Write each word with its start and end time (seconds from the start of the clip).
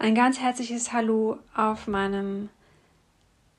Ein 0.00 0.14
ganz 0.14 0.38
herzliches 0.38 0.92
Hallo 0.92 1.38
auf 1.56 1.88
meinem 1.88 2.50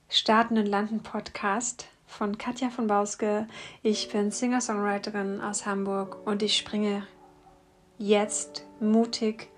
Starten 0.08 0.58
und 0.58 0.68
Landen 0.68 1.04
Podcast 1.04 1.90
von 2.08 2.38
Katja 2.38 2.70
von 2.70 2.88
Bauske. 2.88 3.46
Ich 3.84 4.08
bin 4.08 4.32
Singer-Songwriterin 4.32 5.42
aus 5.42 5.66
Hamburg 5.66 6.26
und 6.26 6.42
ich 6.42 6.56
springe 6.56 7.06
jetzt 7.98 8.66
mutig 8.80 9.50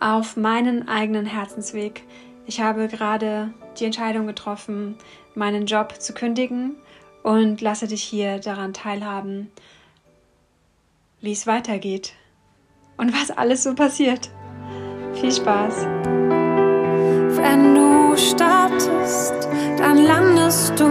auf 0.00 0.36
meinen 0.36 0.88
eigenen 0.88 1.24
Herzensweg. 1.24 2.02
Ich 2.46 2.60
habe 2.60 2.88
gerade 2.88 3.54
die 3.78 3.84
Entscheidung 3.84 4.26
getroffen, 4.26 4.98
meinen 5.36 5.66
Job 5.66 6.00
zu 6.00 6.14
kündigen 6.14 6.74
und 7.22 7.60
lasse 7.60 7.86
dich 7.86 8.02
hier 8.02 8.40
daran 8.40 8.72
teilhaben, 8.74 9.52
wie 11.20 11.30
es 11.30 11.46
weitergeht 11.46 12.14
und 12.96 13.12
was 13.12 13.30
alles 13.30 13.62
so 13.62 13.76
passiert. 13.76 14.32
Viel 15.20 15.32
Spaß! 15.32 15.84
Wenn 17.36 17.74
du 17.74 18.16
startest, 18.16 19.48
dann 19.76 20.04
landest 20.04 20.78
du. 20.78 20.84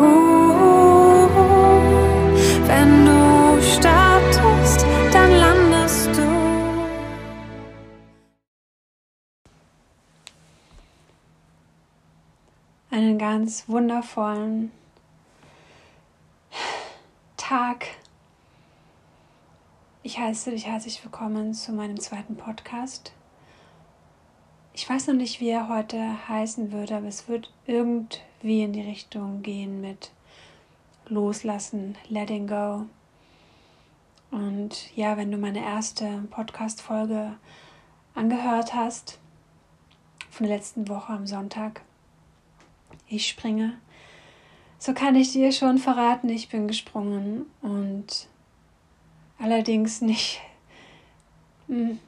Uh, 0.00 1.28
wenn 2.66 3.06
du 3.06 3.62
startest, 3.62 4.84
dann 5.12 5.30
landest 5.38 6.10
du. 6.16 6.26
Einen 12.90 13.18
ganz 13.18 13.68
wundervollen 13.68 14.72
Tag 17.36 17.86
ich 20.04 20.18
heiße 20.18 20.50
dich 20.50 20.66
herzlich 20.66 21.02
willkommen 21.02 21.54
zu 21.54 21.72
meinem 21.72 21.98
zweiten 21.98 22.36
Podcast. 22.36 23.14
Ich 24.74 24.86
weiß 24.86 25.06
noch 25.06 25.14
nicht, 25.14 25.40
wie 25.40 25.48
er 25.48 25.70
heute 25.70 26.28
heißen 26.28 26.72
würde, 26.72 26.96
aber 26.96 27.06
es 27.06 27.26
wird 27.26 27.50
irgendwie 27.66 28.62
in 28.62 28.74
die 28.74 28.82
Richtung 28.82 29.40
gehen 29.40 29.80
mit 29.80 30.10
Loslassen, 31.06 31.96
Letting 32.10 32.46
Go. 32.46 32.84
Und 34.30 34.94
ja, 34.94 35.16
wenn 35.16 35.32
du 35.32 35.38
meine 35.38 35.64
erste 35.64 36.24
Podcast-Folge 36.30 37.38
angehört 38.14 38.74
hast, 38.74 39.18
von 40.28 40.46
der 40.46 40.56
letzten 40.58 40.86
Woche 40.88 41.14
am 41.14 41.26
Sonntag, 41.26 41.80
ich 43.08 43.26
springe, 43.26 43.78
so 44.78 44.92
kann 44.92 45.16
ich 45.16 45.32
dir 45.32 45.50
schon 45.50 45.78
verraten, 45.78 46.28
ich 46.28 46.50
bin 46.50 46.68
gesprungen 46.68 47.46
und 47.62 48.28
allerdings 49.44 50.00
nicht 50.00 50.40
hm, 51.68 51.98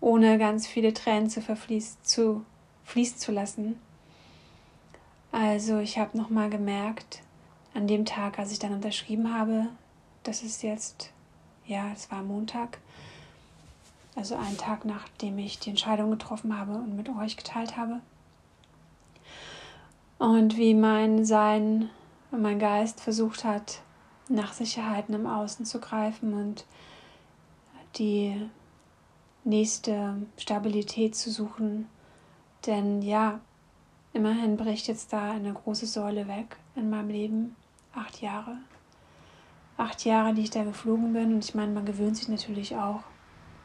ohne 0.00 0.38
ganz 0.38 0.66
viele 0.66 0.94
Tränen 0.94 1.28
zu 1.28 1.42
verfließen 1.42 1.98
zu, 2.02 2.44
fließen 2.84 3.18
zu 3.18 3.32
lassen. 3.32 3.78
Also 5.30 5.78
ich 5.78 5.98
habe 5.98 6.16
nochmal 6.16 6.48
gemerkt, 6.48 7.20
an 7.74 7.86
dem 7.86 8.06
Tag, 8.06 8.38
als 8.38 8.50
ich 8.50 8.58
dann 8.58 8.72
unterschrieben 8.72 9.34
habe, 9.34 9.66
das 10.22 10.42
ist 10.42 10.62
jetzt, 10.62 11.12
ja, 11.66 11.92
es 11.92 12.10
war 12.10 12.22
Montag, 12.22 12.78
also 14.14 14.34
einen 14.34 14.56
Tag 14.56 14.86
nachdem 14.86 15.36
ich 15.38 15.58
die 15.58 15.68
Entscheidung 15.68 16.10
getroffen 16.10 16.58
habe 16.58 16.72
und 16.72 16.96
mit 16.96 17.10
euch 17.10 17.36
geteilt 17.36 17.76
habe. 17.76 18.00
Und 20.18 20.56
wie 20.56 20.72
mein 20.72 21.26
Sein 21.26 21.90
mein 22.30 22.58
Geist 22.58 23.00
versucht 23.00 23.44
hat, 23.44 23.82
nach 24.28 24.52
Sicherheiten 24.52 25.14
im 25.14 25.26
Außen 25.26 25.64
zu 25.64 25.80
greifen 25.80 26.34
und 26.34 26.66
die 27.96 28.48
nächste 29.44 30.16
Stabilität 30.36 31.14
zu 31.14 31.30
suchen. 31.30 31.88
Denn 32.66 33.02
ja, 33.02 33.40
immerhin 34.12 34.56
bricht 34.56 34.88
jetzt 34.88 35.12
da 35.12 35.32
eine 35.32 35.52
große 35.52 35.86
Säule 35.86 36.26
weg 36.28 36.56
in 36.74 36.90
meinem 36.90 37.08
Leben. 37.08 37.56
Acht 37.94 38.20
Jahre. 38.20 38.58
Acht 39.76 40.04
Jahre, 40.04 40.34
die 40.34 40.42
ich 40.42 40.50
da 40.50 40.64
geflogen 40.64 41.12
bin. 41.12 41.34
Und 41.34 41.44
ich 41.44 41.54
meine, 41.54 41.72
man 41.72 41.86
gewöhnt 41.86 42.16
sich 42.16 42.28
natürlich 42.28 42.76
auch 42.76 43.00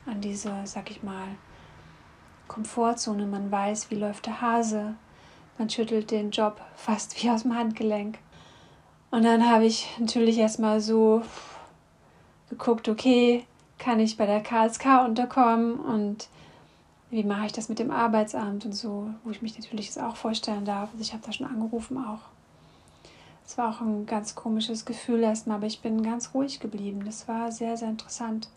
an 0.06 0.22
diese, 0.22 0.54
sag 0.66 0.92
ich 0.92 1.04
mal, 1.04 1.28
Komfortzone. 2.48 3.26
Man 3.26 3.52
weiß, 3.52 3.90
wie 3.92 3.96
läuft 3.96 4.28
der 4.28 4.42
Hase. 4.42 4.96
Man 5.58 5.70
schüttelt 5.70 6.12
den 6.12 6.32
Job 6.32 6.62
fast 6.76 7.22
wie 7.22 7.30
aus 7.30 7.44
dem 7.44 7.56
Handgelenk. 7.56 8.20
Und 9.12 9.24
dann 9.24 9.50
habe 9.50 9.66
ich 9.66 9.88
natürlich 10.00 10.38
erstmal 10.38 10.80
so 10.80 11.22
geguckt, 12.50 12.88
okay, 12.88 13.46
kann 13.78 14.00
ich 14.00 14.16
bei 14.16 14.26
der 14.26 14.42
KSK 14.42 15.06
unterkommen 15.06 15.76
und 15.76 16.28
wie 17.10 17.24
mache 17.24 17.48
ich 17.48 17.52
das 17.52 17.68
mit 17.68 17.80
dem 17.80 17.92
Arbeitsamt 17.92 18.66
und 18.66 18.74
so, 18.74 19.10
wo 19.24 19.32
ich 19.32 19.42
mich 19.42 19.58
natürlich 19.60 19.88
jetzt 19.88 20.02
auch 20.02 20.16
vorstellen 20.16 20.64
darf. 20.64 20.90
Also 20.94 21.02
ich 21.02 21.12
habe 21.12 21.24
da 21.26 21.34
schon 21.34 21.48
angerufen 21.48 21.98
auch. 21.98 22.20
Es 23.46 23.58
war 23.58 23.70
auch 23.70 23.82
ein 23.82 24.06
ganz 24.06 24.34
komisches 24.34 24.86
Gefühl 24.86 25.22
erstmal, 25.22 25.58
aber 25.58 25.68
ich 25.68 25.82
bin 25.82 26.04
ganz 26.04 26.34
ruhig 26.34 26.62
geblieben. 26.62 27.04
Das 27.06 27.28
war 27.28 27.52
sehr, 27.52 27.76
sehr 27.76 27.90
interessant. 27.90 28.48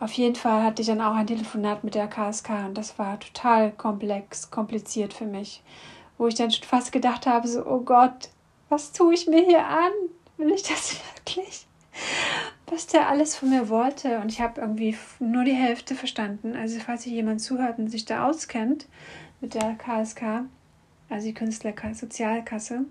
Auf 0.00 0.12
jeden 0.12 0.34
Fall 0.34 0.64
hatte 0.64 0.82
ich 0.82 0.88
dann 0.88 1.00
auch 1.00 1.14
ein 1.14 1.26
Telefonat 1.26 1.84
mit 1.84 1.94
der 1.94 2.08
KSK 2.08 2.50
und 2.66 2.74
das 2.76 2.98
war 2.98 3.20
total 3.20 3.70
komplex, 3.70 4.50
kompliziert 4.50 5.14
für 5.14 5.24
mich, 5.24 5.62
wo 6.18 6.26
ich 6.26 6.34
dann 6.34 6.50
schon 6.50 6.64
fast 6.64 6.90
gedacht 6.90 7.26
habe, 7.26 7.46
so, 7.46 7.64
oh 7.64 7.80
Gott, 7.80 8.30
was 8.68 8.92
tue 8.92 9.14
ich 9.14 9.26
mir 9.26 9.44
hier 9.44 9.64
an? 9.66 9.92
Will 10.36 10.52
ich 10.52 10.62
das 10.62 10.96
wirklich? 11.16 11.66
was 12.70 12.86
der 12.86 13.08
alles 13.08 13.36
von 13.36 13.50
mir 13.50 13.68
wollte. 13.68 14.18
Und 14.18 14.30
ich 14.30 14.40
habe 14.40 14.60
irgendwie 14.60 14.96
nur 15.18 15.44
die 15.44 15.54
Hälfte 15.54 15.94
verstanden. 15.94 16.56
Also 16.56 16.80
falls 16.80 17.04
sich 17.04 17.12
jemand 17.12 17.40
zuhört 17.40 17.78
und 17.78 17.88
sich 17.88 18.04
da 18.04 18.28
auskennt 18.28 18.86
mit 19.40 19.54
der 19.54 19.74
KSK, 19.74 20.44
also 21.08 21.26
die 21.26 21.34
Künstlersozialkasse, 21.34 22.84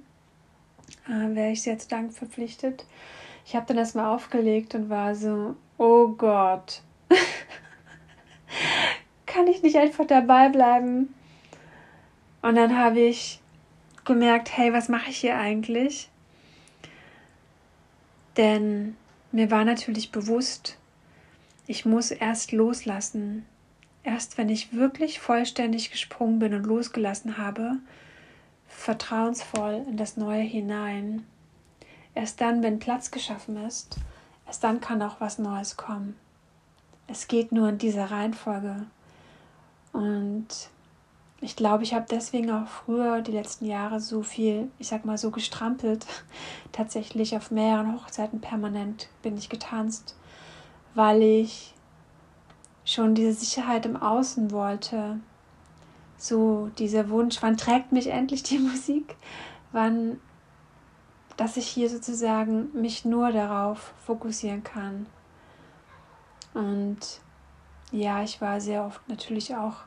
äh, 1.07 1.35
wäre 1.35 1.51
ich 1.51 1.61
sehr 1.61 1.77
zu 1.77 1.89
Dank 1.89 2.13
verpflichtet. 2.13 2.85
Ich 3.45 3.55
habe 3.55 3.65
dann 3.67 3.77
erstmal 3.77 4.15
aufgelegt 4.15 4.73
und 4.75 4.89
war 4.89 5.13
so, 5.13 5.55
oh 5.77 6.07
Gott, 6.09 6.81
kann 9.25 9.47
ich 9.47 9.61
nicht 9.61 9.75
einfach 9.75 10.07
dabei 10.07 10.49
bleiben? 10.49 11.13
Und 12.41 12.55
dann 12.55 12.77
habe 12.77 12.99
ich 12.99 13.41
gemerkt, 14.05 14.55
hey, 14.55 14.71
was 14.71 14.89
mache 14.89 15.09
ich 15.09 15.17
hier 15.17 15.37
eigentlich? 15.37 16.09
Denn 18.37 18.95
mir 19.31 19.51
war 19.51 19.65
natürlich 19.65 20.11
bewusst, 20.11 20.77
ich 21.67 21.85
muss 21.85 22.11
erst 22.11 22.51
loslassen. 22.51 23.45
Erst 24.03 24.37
wenn 24.37 24.49
ich 24.49 24.73
wirklich 24.73 25.19
vollständig 25.19 25.91
gesprungen 25.91 26.39
bin 26.39 26.53
und 26.53 26.65
losgelassen 26.65 27.37
habe, 27.37 27.77
vertrauensvoll 28.67 29.83
in 29.87 29.97
das 29.97 30.15
Neue 30.15 30.43
hinein. 30.43 31.25
Erst 32.13 32.39
dann, 32.39 32.61
wenn 32.61 32.79
Platz 32.79 33.09
geschaffen 33.09 33.57
ist, 33.65 33.97
erst 34.45 34.63
dann 34.63 34.79
kann 34.79 35.01
auch 35.01 35.19
was 35.19 35.39
Neues 35.39 35.75
kommen. 35.75 36.15
Es 37.07 37.27
geht 37.27 37.51
nur 37.51 37.69
in 37.69 37.77
dieser 37.77 38.11
Reihenfolge. 38.11 38.85
Und 39.91 40.47
ich 41.45 41.55
glaube, 41.55 41.83
ich 41.83 41.93
habe 41.93 42.07
deswegen 42.09 42.49
auch 42.49 42.67
früher 42.67 43.21
die 43.21 43.31
letzten 43.31 43.65
Jahre 43.65 43.99
so 43.99 44.23
viel, 44.23 44.71
ich 44.79 44.87
sag 44.87 45.05
mal 45.05 45.19
so 45.19 45.29
gestrampelt. 45.29 46.07
Tatsächlich 46.71 47.37
auf 47.37 47.51
mehreren 47.51 47.93
Hochzeiten 47.93 48.41
permanent 48.41 49.09
bin 49.21 49.37
ich 49.37 49.47
getanzt, 49.47 50.15
weil 50.95 51.21
ich 51.21 51.75
schon 52.83 53.13
diese 53.13 53.33
Sicherheit 53.33 53.85
im 53.85 53.95
Außen 53.95 54.49
wollte. 54.49 55.19
So 56.17 56.71
dieser 56.79 57.09
Wunsch, 57.09 57.37
wann 57.41 57.57
trägt 57.57 57.91
mich 57.91 58.07
endlich 58.07 58.41
die 58.41 58.57
Musik? 58.71 59.15
Wann, 59.71 60.19
dass 61.37 61.57
ich 61.57 61.67
hier 61.67 61.91
sozusagen 61.91 62.69
mich 62.73 63.05
nur 63.05 63.31
darauf 63.31 63.93
fokussieren 64.03 64.63
kann. 64.63 65.05
Und 66.55 67.21
ja, 67.91 68.23
ich 68.23 68.41
war 68.41 68.59
sehr 68.59 68.83
oft 68.83 69.07
natürlich 69.07 69.55
auch 69.55 69.83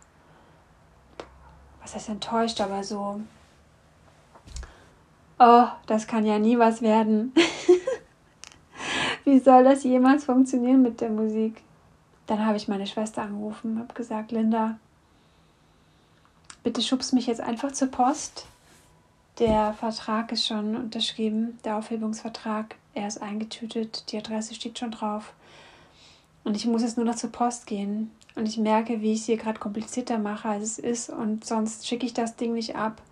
was 1.88 1.94
heißt 1.94 2.10
enttäuscht, 2.10 2.60
aber 2.60 2.84
so, 2.84 3.18
oh, 5.38 5.66
das 5.86 6.06
kann 6.06 6.26
ja 6.26 6.38
nie 6.38 6.58
was 6.58 6.82
werden. 6.82 7.32
Wie 9.24 9.38
soll 9.38 9.64
das 9.64 9.84
jemals 9.84 10.26
funktionieren 10.26 10.82
mit 10.82 11.00
der 11.00 11.08
Musik? 11.08 11.62
Dann 12.26 12.44
habe 12.44 12.58
ich 12.58 12.68
meine 12.68 12.86
Schwester 12.86 13.22
angerufen, 13.22 13.78
habe 13.78 13.94
gesagt, 13.94 14.32
Linda, 14.32 14.78
bitte 16.62 16.82
schubst 16.82 17.14
mich 17.14 17.26
jetzt 17.26 17.40
einfach 17.40 17.72
zur 17.72 17.88
Post. 17.88 18.44
Der 19.38 19.72
Vertrag 19.72 20.30
ist 20.30 20.46
schon 20.46 20.76
unterschrieben, 20.76 21.58
der 21.64 21.78
Aufhebungsvertrag. 21.78 22.74
Er 22.92 23.06
ist 23.08 23.22
eingetütet, 23.22 24.12
die 24.12 24.18
Adresse 24.18 24.54
steht 24.54 24.78
schon 24.78 24.90
drauf. 24.90 25.32
Und 26.44 26.54
ich 26.54 26.66
muss 26.66 26.82
jetzt 26.82 26.98
nur 26.98 27.06
noch 27.06 27.14
zur 27.14 27.32
Post 27.32 27.66
gehen. 27.66 28.10
Und 28.38 28.48
ich 28.48 28.56
merke, 28.56 29.00
wie 29.02 29.12
ich 29.12 29.20
es 29.20 29.26
hier 29.26 29.36
gerade 29.36 29.58
komplizierter 29.58 30.18
mache, 30.18 30.48
als 30.48 30.62
es 30.62 30.78
ist. 30.78 31.10
Und 31.10 31.44
sonst 31.44 31.86
schicke 31.86 32.06
ich 32.06 32.14
das 32.14 32.36
Ding 32.36 32.54
nicht 32.54 32.76
ab. 32.76 33.02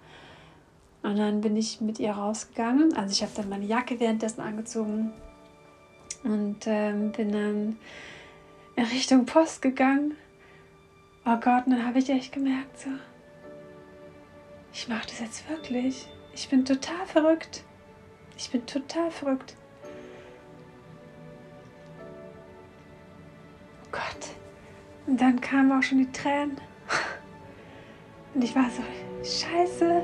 Und 1.02 1.18
dann 1.18 1.40
bin 1.40 1.56
ich 1.56 1.80
mit 1.80 1.98
ihr 1.98 2.12
rausgegangen. 2.12 2.96
Also 2.96 3.12
ich 3.12 3.22
habe 3.22 3.32
dann 3.34 3.48
meine 3.48 3.66
Jacke 3.66 4.00
währenddessen 4.00 4.40
angezogen 4.40 5.12
und 6.24 6.66
ähm, 6.66 7.12
bin 7.12 7.32
dann 7.32 7.76
in 8.76 8.84
Richtung 8.84 9.26
Post 9.26 9.62
gegangen 9.62 10.14
oh 11.26 11.36
Gott, 11.36 11.66
und 11.66 11.72
dann 11.72 11.84
habe 11.84 11.98
ich 11.98 12.08
echt 12.08 12.32
gemerkt, 12.32 12.78
so, 12.78 12.90
ich 14.72 14.88
mache 14.88 15.06
das 15.08 15.20
jetzt 15.20 15.48
wirklich. 15.48 16.08
Ich 16.32 16.48
bin 16.48 16.64
total 16.64 17.06
verrückt. 17.06 17.64
Ich 18.36 18.50
bin 18.50 18.64
total 18.66 19.10
verrückt. 19.10 19.56
Oh 23.84 23.88
Gott. 23.90 24.35
Und 25.06 25.20
dann 25.20 25.40
kamen 25.40 25.72
auch 25.72 25.82
schon 25.82 25.98
die 25.98 26.10
Tränen. 26.10 26.56
Und 28.34 28.42
ich 28.42 28.54
war 28.54 28.64
so, 28.64 28.82
scheiße. 29.22 30.02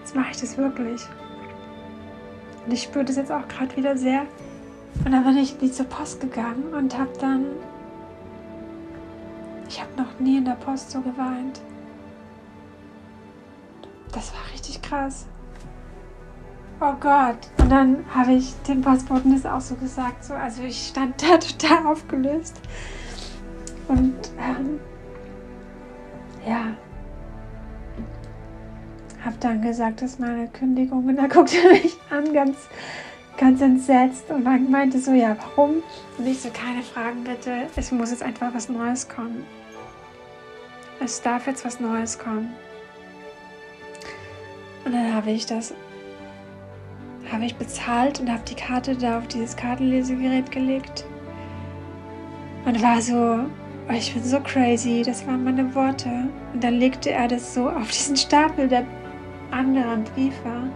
Jetzt 0.00 0.14
mache 0.14 0.32
ich 0.32 0.40
das 0.40 0.58
wirklich. 0.58 1.02
Und 2.66 2.72
ich 2.72 2.82
spüre 2.82 3.04
das 3.04 3.16
jetzt 3.16 3.32
auch 3.32 3.46
gerade 3.48 3.76
wieder 3.76 3.96
sehr. 3.96 4.22
Und 5.04 5.12
dann 5.12 5.24
bin 5.24 5.36
ich 5.38 5.60
wie 5.60 5.70
zur 5.70 5.86
Post 5.86 6.20
gegangen 6.20 6.72
und 6.74 6.96
habe 6.96 7.10
dann. 7.20 7.46
Ich 9.68 9.80
habe 9.80 9.90
noch 9.96 10.18
nie 10.20 10.38
in 10.38 10.44
der 10.44 10.52
Post 10.52 10.90
so 10.90 11.00
geweint. 11.00 11.60
Das 14.12 14.32
war 14.32 14.40
richtig 14.52 14.80
krass. 14.82 15.26
Oh 16.80 16.92
Gott. 17.00 17.38
Und 17.58 17.70
dann 17.70 18.04
habe 18.14 18.32
ich 18.34 18.54
dem 18.68 18.82
Postboten 18.82 19.32
das 19.34 19.46
auch 19.50 19.60
so 19.60 19.74
gesagt. 19.74 20.24
So, 20.24 20.34
also 20.34 20.62
ich 20.62 20.88
stand 20.88 21.22
da 21.22 21.38
total 21.38 21.86
aufgelöst. 21.86 22.60
Und 23.88 24.14
ähm, 24.38 24.80
ja, 26.46 26.74
habe 29.24 29.36
dann 29.40 29.62
gesagt, 29.62 30.02
das 30.02 30.12
ist 30.12 30.20
meine 30.20 30.48
Kündigung. 30.48 31.06
Und 31.06 31.16
da 31.16 31.26
guckte 31.26 31.56
er 31.56 31.70
mich 31.70 31.96
an, 32.10 32.32
ganz, 32.32 32.56
ganz 33.36 33.60
entsetzt. 33.60 34.30
Und 34.30 34.44
dann 34.44 34.70
meinte 34.70 34.98
so, 34.98 35.12
ja, 35.12 35.36
warum? 35.40 35.82
Und 36.18 36.26
ich 36.26 36.40
so, 36.40 36.50
keine 36.50 36.82
Fragen 36.82 37.24
bitte. 37.24 37.66
Es 37.76 37.90
muss 37.90 38.10
jetzt 38.10 38.22
einfach 38.22 38.52
was 38.54 38.68
Neues 38.68 39.08
kommen. 39.08 39.44
Es 41.00 41.20
darf 41.22 41.46
jetzt 41.46 41.64
was 41.64 41.80
Neues 41.80 42.18
kommen. 42.18 42.52
Und 44.84 44.92
dann 44.92 45.14
habe 45.14 45.30
ich 45.30 45.46
das, 45.46 45.74
habe 47.32 47.46
ich 47.46 47.56
bezahlt 47.56 48.20
und 48.20 48.30
habe 48.30 48.42
die 48.46 48.54
Karte 48.54 48.94
da 48.94 49.18
auf 49.18 49.26
dieses 49.28 49.56
Kartenlesegerät 49.56 50.50
gelegt. 50.50 51.04
Und 52.66 52.82
war 52.82 53.00
so, 53.00 53.46
oh, 53.88 53.92
ich 53.92 54.12
bin 54.14 54.22
so 54.22 54.40
crazy, 54.40 55.02
das 55.04 55.26
waren 55.26 55.44
meine 55.44 55.74
Worte. 55.74 56.28
Und 56.52 56.62
dann 56.62 56.74
legte 56.74 57.10
er 57.10 57.28
das 57.28 57.54
so 57.54 57.68
auf 57.68 57.90
diesen 57.90 58.16
Stapel 58.16 58.68
der 58.68 58.86
anderen 59.50 60.04
Briefe. 60.04 60.70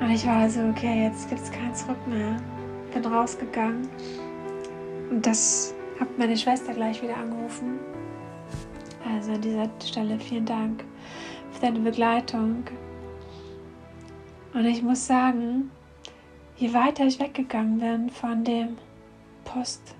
Und 0.00 0.10
ich 0.10 0.26
war 0.26 0.48
so, 0.48 0.60
okay, 0.62 1.04
jetzt 1.04 1.28
gibt 1.28 1.40
es 1.40 1.50
kein 1.50 1.74
Zurück 1.74 2.06
mehr. 2.06 2.36
Bin 2.92 3.04
rausgegangen. 3.04 3.88
Und 5.10 5.26
das 5.26 5.74
hat 6.00 6.08
meine 6.18 6.36
Schwester 6.36 6.74
gleich 6.74 7.02
wieder 7.02 7.16
angerufen. 7.16 7.78
Also 9.08 9.32
an 9.32 9.40
dieser 9.40 9.68
Stelle 9.84 10.18
vielen 10.18 10.46
Dank 10.46 10.84
für 11.50 11.60
deine 11.60 11.80
Begleitung. 11.80 12.64
Und 14.54 14.64
ich 14.64 14.82
muss 14.82 15.06
sagen, 15.06 15.70
je 16.56 16.72
weiter 16.74 17.06
ich 17.06 17.18
weggegangen 17.20 17.78
bin 17.78 18.10
von 18.10 18.44
dem 18.44 18.76
Post 19.44 19.94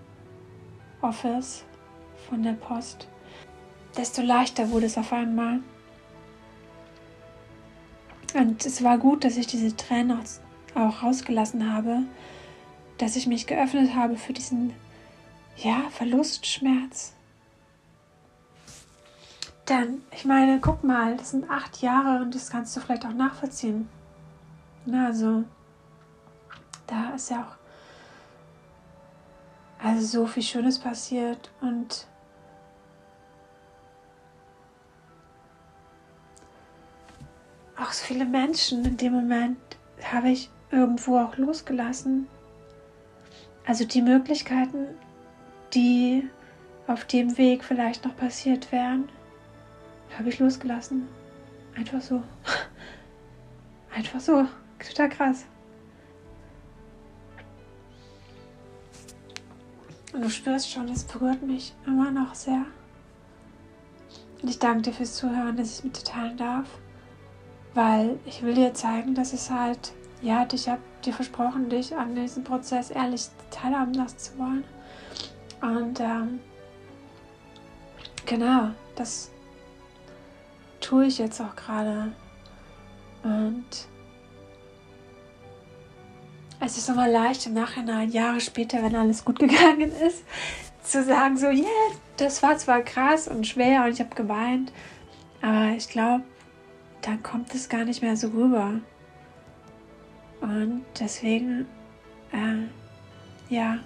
Office, 1.00 1.64
von 2.32 2.42
der 2.42 2.54
Post, 2.54 3.08
desto 3.94 4.22
leichter 4.22 4.70
wurde 4.70 4.86
es 4.86 4.96
auf 4.96 5.12
einmal. 5.12 5.60
Und 8.32 8.64
es 8.64 8.82
war 8.82 8.96
gut, 8.96 9.22
dass 9.22 9.36
ich 9.36 9.46
diese 9.46 9.76
Tränen 9.76 10.18
auch 10.74 11.02
rausgelassen 11.02 11.70
habe, 11.70 12.04
dass 12.96 13.16
ich 13.16 13.26
mich 13.26 13.46
geöffnet 13.46 13.94
habe 13.94 14.16
für 14.16 14.32
diesen, 14.32 14.72
ja, 15.58 15.82
Verlustschmerz. 15.90 17.12
Denn 19.68 20.00
ich 20.10 20.24
meine, 20.24 20.58
guck 20.58 20.82
mal, 20.84 21.18
das 21.18 21.32
sind 21.32 21.50
acht 21.50 21.82
Jahre 21.82 22.22
und 22.22 22.34
das 22.34 22.48
kannst 22.48 22.74
du 22.74 22.80
vielleicht 22.80 23.04
auch 23.04 23.12
nachvollziehen. 23.12 23.90
Na, 24.86 25.08
also, 25.08 25.44
da 26.86 27.10
ist 27.14 27.28
ja 27.28 27.42
auch 27.42 27.62
also 29.84 30.06
so 30.06 30.26
viel 30.26 30.42
Schönes 30.42 30.78
passiert 30.78 31.50
und 31.60 32.06
auch 37.82 37.92
so 37.92 38.04
viele 38.04 38.24
Menschen 38.24 38.84
in 38.84 38.96
dem 38.96 39.12
Moment 39.12 39.58
habe 40.02 40.30
ich 40.30 40.50
irgendwo 40.70 41.18
auch 41.18 41.36
losgelassen. 41.36 42.28
Also 43.66 43.84
die 43.84 44.02
Möglichkeiten, 44.02 44.86
die 45.74 46.28
auf 46.86 47.04
dem 47.04 47.36
Weg 47.38 47.64
vielleicht 47.64 48.04
noch 48.04 48.16
passiert 48.16 48.70
wären, 48.72 49.08
habe 50.16 50.28
ich 50.28 50.38
losgelassen. 50.38 51.08
Einfach 51.76 52.00
so. 52.00 52.22
Einfach 53.94 54.20
so. 54.20 54.46
Total 54.78 55.08
krass. 55.08 55.44
Und 60.12 60.22
du 60.22 60.30
spürst 60.30 60.70
schon, 60.70 60.88
es 60.88 61.04
berührt 61.04 61.42
mich 61.42 61.72
immer 61.86 62.10
noch 62.10 62.34
sehr. 62.34 62.66
Und 64.42 64.48
ich 64.48 64.58
danke 64.58 64.82
dir 64.82 64.92
fürs 64.92 65.14
Zuhören, 65.14 65.56
dass 65.56 65.68
ich 65.68 65.74
es 65.78 65.84
mit 65.84 65.98
dir 65.98 66.04
teilen 66.04 66.36
darf 66.36 66.66
weil 67.74 68.18
ich 68.26 68.42
will 68.42 68.54
dir 68.54 68.74
zeigen, 68.74 69.14
dass 69.14 69.32
es 69.32 69.50
halt, 69.50 69.92
ja, 70.20 70.46
ich 70.52 70.68
habe 70.68 70.80
dir 71.04 71.12
versprochen, 71.12 71.68
dich 71.68 71.94
an 71.96 72.14
diesem 72.14 72.44
Prozess 72.44 72.90
ehrlich 72.90 73.26
teilhaben 73.50 73.94
lassen 73.94 74.18
zu 74.18 74.38
wollen. 74.38 74.64
Und 75.60 76.00
ähm, 76.00 76.40
genau, 78.26 78.70
das 78.96 79.30
tue 80.80 81.06
ich 81.06 81.18
jetzt 81.18 81.40
auch 81.40 81.56
gerade. 81.56 82.12
Und 83.22 83.66
es 86.60 86.76
ist 86.76 86.88
immer 86.88 87.08
leicht 87.08 87.46
im 87.46 87.54
Nachhinein, 87.54 88.10
Jahre 88.10 88.40
später, 88.40 88.82
wenn 88.82 88.94
alles 88.94 89.24
gut 89.24 89.38
gegangen 89.38 89.92
ist, 89.92 90.24
zu 90.82 91.02
sagen, 91.02 91.36
so, 91.36 91.46
yeah, 91.46 91.66
das 92.16 92.42
war 92.42 92.56
zwar 92.58 92.82
krass 92.82 93.28
und 93.28 93.46
schwer 93.46 93.84
und 93.84 93.92
ich 93.92 94.00
habe 94.00 94.14
geweint, 94.14 94.72
aber 95.40 95.76
ich 95.76 95.88
glaube, 95.88 96.24
dann 97.02 97.22
kommt 97.22 97.54
es 97.54 97.68
gar 97.68 97.84
nicht 97.84 98.02
mehr 98.02 98.16
so 98.16 98.28
rüber. 98.28 98.80
Und 100.40 100.84
deswegen, 100.98 101.66
äh, 102.32 103.54
ja, 103.54 103.78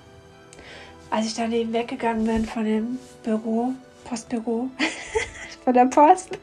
als 1.11 1.27
ich 1.27 1.35
dann 1.35 1.53
eben 1.53 1.73
weggegangen 1.73 2.25
bin 2.25 2.45
von 2.47 2.65
dem 2.65 2.99
Büro, 3.23 3.73
Postbüro, 4.05 4.71
von 5.65 5.75
der 5.75 5.87
Post, 5.87 6.39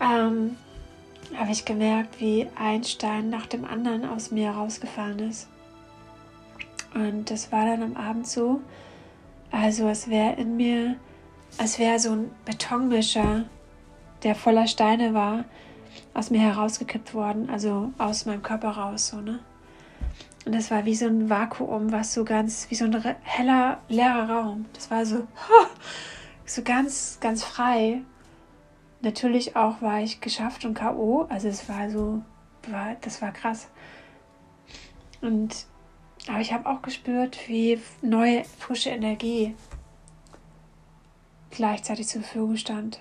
ähm, 0.00 0.56
habe 1.36 1.52
ich 1.52 1.64
gemerkt, 1.64 2.20
wie 2.20 2.46
ein 2.56 2.84
Stein 2.84 3.30
nach 3.30 3.46
dem 3.46 3.64
anderen 3.64 4.04
aus 4.08 4.30
mir 4.30 4.50
rausgefallen 4.50 5.30
ist. 5.30 5.48
Und 6.94 7.30
das 7.30 7.50
war 7.50 7.66
dann 7.66 7.82
am 7.82 7.96
Abend 7.96 8.26
so, 8.26 8.60
also 9.50 9.88
es 9.88 10.08
wäre 10.08 10.34
in 10.34 10.56
mir, 10.56 10.96
als 11.58 11.78
wäre 11.78 11.98
so 11.98 12.12
ein 12.12 12.30
Betonmischer 12.44 13.44
der 14.24 14.34
voller 14.34 14.66
Steine 14.66 15.14
war, 15.14 15.44
aus 16.14 16.30
mir 16.30 16.40
herausgekippt 16.40 17.14
worden, 17.14 17.50
also 17.50 17.92
aus 17.98 18.26
meinem 18.26 18.42
Körper 18.42 18.70
raus, 18.70 19.08
so, 19.08 19.20
ne? 19.20 19.40
Und 20.44 20.54
das 20.54 20.70
war 20.70 20.84
wie 20.84 20.94
so 20.94 21.06
ein 21.06 21.30
Vakuum, 21.30 21.90
was 21.92 22.12
so 22.12 22.24
ganz, 22.24 22.66
wie 22.70 22.74
so 22.74 22.84
ein 22.84 23.16
heller, 23.22 23.80
leerer 23.88 24.28
Raum. 24.28 24.66
Das 24.74 24.90
war 24.90 25.06
so, 25.06 25.26
so 26.44 26.62
ganz, 26.62 27.18
ganz 27.20 27.42
frei. 27.42 28.02
Natürlich 29.00 29.56
auch 29.56 29.80
war 29.80 30.00
ich 30.00 30.20
geschafft 30.20 30.64
und 30.64 30.74
K.O., 30.74 31.26
also 31.30 31.48
es 31.48 31.68
war 31.68 31.90
so, 31.90 32.22
war, 32.68 32.96
das 33.00 33.22
war 33.22 33.32
krass. 33.32 33.68
Und, 35.22 35.66
aber 36.28 36.40
ich 36.40 36.52
habe 36.52 36.68
auch 36.68 36.82
gespürt, 36.82 37.38
wie 37.48 37.80
neue, 38.02 38.44
frische 38.44 38.90
Energie 38.90 39.54
gleichzeitig 41.50 42.08
zur 42.08 42.22
Verfügung 42.22 42.56
stand 42.56 43.00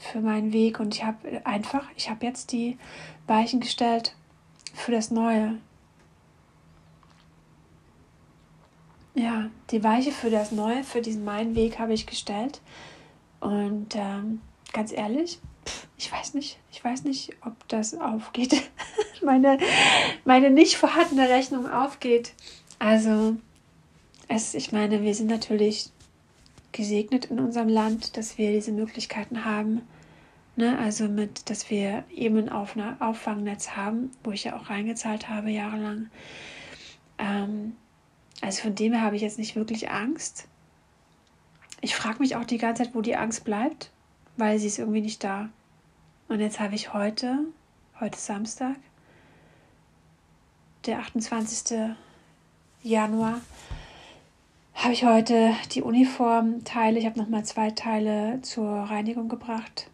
für 0.00 0.20
meinen 0.20 0.52
Weg 0.52 0.80
und 0.80 0.94
ich 0.94 1.04
habe 1.04 1.44
einfach, 1.44 1.86
ich 1.96 2.10
habe 2.10 2.26
jetzt 2.26 2.52
die 2.52 2.78
Weichen 3.26 3.60
gestellt 3.60 4.14
für 4.74 4.92
das 4.92 5.10
Neue. 5.10 5.58
Ja, 9.14 9.48
die 9.70 9.84
Weiche 9.84 10.10
für 10.10 10.30
das 10.30 10.50
Neue, 10.50 10.82
für 10.82 11.00
diesen 11.00 11.24
meinen 11.24 11.54
Weg 11.54 11.78
habe 11.78 11.92
ich 11.92 12.06
gestellt. 12.06 12.60
Und 13.40 13.94
ähm, 13.94 14.40
ganz 14.72 14.92
ehrlich, 14.92 15.38
ich 15.96 16.10
weiß 16.10 16.34
nicht, 16.34 16.58
ich 16.72 16.84
weiß 16.84 17.04
nicht, 17.04 17.30
ob 17.44 17.68
das 17.68 17.94
aufgeht. 17.94 18.54
meine, 19.22 19.58
meine 20.24 20.50
nicht 20.50 20.76
vorhandene 20.76 21.28
Rechnung 21.28 21.70
aufgeht. 21.70 22.32
Also, 22.78 23.36
es, 24.28 24.54
ich 24.54 24.72
meine, 24.72 25.02
wir 25.02 25.14
sind 25.14 25.28
natürlich 25.28 25.90
gesegnet 26.74 27.26
in 27.26 27.40
unserem 27.40 27.68
Land, 27.68 28.18
dass 28.18 28.36
wir 28.36 28.52
diese 28.52 28.72
Möglichkeiten 28.72 29.46
haben. 29.46 29.82
Ne? 30.56 30.78
Also 30.78 31.08
mit, 31.08 31.48
dass 31.48 31.70
wir 31.70 32.04
eben 32.14 32.36
ein 32.36 32.48
Auf 32.50 32.76
Auffangnetz 33.00 33.70
haben, 33.70 34.10
wo 34.22 34.32
ich 34.32 34.44
ja 34.44 34.56
auch 34.56 34.68
reingezahlt 34.68 35.28
habe 35.28 35.50
jahrelang. 35.50 36.10
Ähm, 37.18 37.76
also 38.42 38.62
von 38.62 38.74
dem 38.74 38.92
her 38.92 39.02
habe 39.02 39.16
ich 39.16 39.22
jetzt 39.22 39.38
nicht 39.38 39.56
wirklich 39.56 39.90
Angst. 39.90 40.48
ich 41.80 41.94
frage 41.94 42.18
mich 42.18 42.36
auch 42.36 42.44
die 42.44 42.58
ganze 42.58 42.82
Zeit, 42.82 42.94
wo 42.94 43.00
die 43.00 43.16
Angst 43.16 43.44
bleibt, 43.44 43.90
weil 44.36 44.58
sie 44.58 44.66
ist 44.66 44.78
irgendwie 44.78 45.00
nicht 45.00 45.22
da. 45.22 45.48
Und 46.28 46.40
jetzt 46.40 46.58
habe 46.60 46.74
ich 46.74 46.92
heute, 46.92 47.38
heute 48.00 48.18
Samstag, 48.18 48.76
der 50.86 50.98
28. 50.98 51.94
Januar, 52.82 53.40
habe 54.74 54.92
ich 54.92 55.04
heute 55.04 55.54
die 55.72 55.82
Uniformteile, 55.82 56.98
ich 56.98 57.06
habe 57.06 57.18
nochmal 57.18 57.44
zwei 57.44 57.70
Teile 57.70 58.40
zur 58.42 58.68
Reinigung 58.68 59.28
gebracht, 59.28 59.90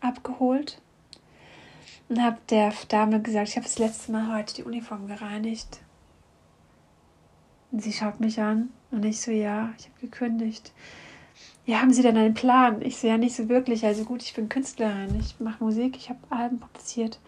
abgeholt 0.00 0.80
und 2.08 2.22
habe 2.22 2.38
der 2.50 2.72
Dame 2.88 3.22
gesagt, 3.22 3.48
ich 3.48 3.56
habe 3.56 3.64
das 3.64 3.78
letzte 3.78 4.12
Mal 4.12 4.36
heute 4.36 4.54
die 4.54 4.64
Uniform 4.64 5.06
gereinigt. 5.06 5.80
Und 7.70 7.82
sie 7.82 7.92
schaut 7.92 8.20
mich 8.20 8.38
an 8.40 8.68
und 8.90 9.04
ich 9.04 9.20
so, 9.20 9.30
ja, 9.30 9.72
ich 9.78 9.86
habe 9.86 10.00
gekündigt. 10.00 10.72
Ja, 11.64 11.80
haben 11.80 11.92
Sie 11.92 12.02
denn 12.02 12.16
einen 12.16 12.34
Plan? 12.34 12.82
Ich 12.82 12.98
so, 12.98 13.06
ja, 13.06 13.16
nicht 13.16 13.36
so 13.36 13.48
wirklich. 13.48 13.86
Also 13.86 14.04
gut, 14.04 14.22
ich 14.22 14.34
bin 14.34 14.48
Künstlerin, 14.48 15.18
ich 15.18 15.38
mache 15.40 15.62
Musik, 15.64 15.96
ich 15.96 16.10
habe 16.10 16.18
Alben 16.28 16.58
produziert. 16.58 17.18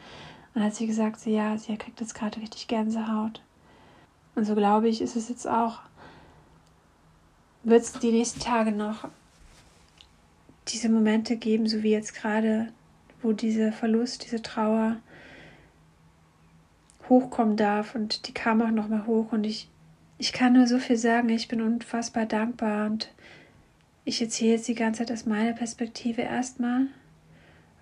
Und 0.48 0.60
dann 0.60 0.64
hat 0.64 0.74
sie 0.74 0.86
gesagt, 0.86 1.20
so, 1.20 1.30
ja, 1.30 1.56
sie 1.56 1.76
kriegt 1.76 2.00
jetzt 2.00 2.14
gerade 2.14 2.40
richtig 2.40 2.68
Gänsehaut. 2.68 3.42
Und 4.34 4.44
so 4.44 4.54
glaube 4.54 4.88
ich, 4.88 5.00
ist 5.00 5.16
es 5.16 5.28
jetzt 5.28 5.48
auch 5.48 5.78
wird 7.64 7.82
es 7.82 7.92
die 7.92 8.12
nächsten 8.12 8.40
Tage 8.40 8.72
noch 8.72 9.08
diese 10.68 10.88
Momente 10.88 11.36
geben, 11.36 11.66
so 11.66 11.82
wie 11.82 11.90
jetzt 11.90 12.14
gerade, 12.14 12.72
wo 13.22 13.32
dieser 13.32 13.72
Verlust, 13.72 14.24
diese 14.24 14.42
Trauer 14.42 14.96
hochkommen 17.08 17.56
darf 17.56 17.94
und 17.94 18.28
die 18.28 18.32
kam 18.32 18.62
auch 18.62 18.70
noch 18.70 18.88
mal 18.88 19.06
hoch? 19.06 19.32
Und 19.32 19.44
ich 19.44 19.68
ich 20.18 20.32
kann 20.32 20.52
nur 20.52 20.66
so 20.66 20.78
viel 20.78 20.96
sagen, 20.96 21.28
ich 21.28 21.48
bin 21.48 21.60
unfassbar 21.60 22.26
dankbar 22.26 22.86
und 22.86 23.12
ich 24.04 24.20
erzähle 24.20 24.52
jetzt 24.52 24.68
die 24.68 24.74
ganze 24.74 25.04
Zeit 25.04 25.12
aus 25.12 25.26
meiner 25.26 25.52
Perspektive 25.52 26.22
erstmal, 26.22 26.86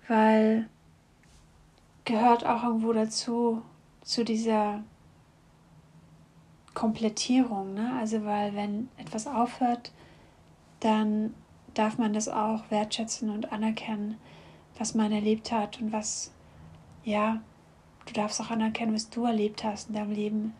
weil 0.07 0.67
gehört 2.05 2.45
auch 2.45 2.63
irgendwo 2.63 2.93
dazu, 2.93 3.61
zu 4.01 4.23
dieser 4.23 4.83
Komplettierung. 6.73 7.73
Ne? 7.73 7.93
Also, 7.99 8.25
weil 8.25 8.55
wenn 8.55 8.89
etwas 8.97 9.27
aufhört, 9.27 9.91
dann 10.79 11.33
darf 11.73 11.97
man 11.97 12.13
das 12.13 12.27
auch 12.27 12.69
wertschätzen 12.69 13.29
und 13.29 13.51
anerkennen, 13.51 14.17
was 14.77 14.95
man 14.95 15.11
erlebt 15.11 15.51
hat 15.51 15.79
und 15.81 15.91
was, 15.91 16.31
ja, 17.03 17.41
du 18.05 18.13
darfst 18.13 18.41
auch 18.41 18.51
anerkennen, 18.51 18.93
was 18.93 19.09
du 19.09 19.25
erlebt 19.25 19.63
hast 19.63 19.89
in 19.89 19.95
deinem 19.95 20.11
Leben, 20.11 20.53